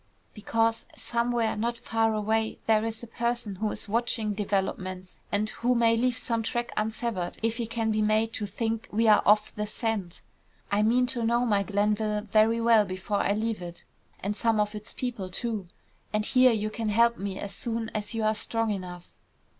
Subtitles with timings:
[0.33, 5.75] "Because, somewhere, not far away, there is a person who is watching developments, and who
[5.75, 9.53] may leave some track unsevered if he can be made to think we are off
[9.53, 10.23] the scent.
[10.71, 13.83] I mean to know my Glenville very well before I leave it,
[14.23, 15.67] and some of its people too.
[16.11, 19.13] And here you can help me as soon as you are strong enough."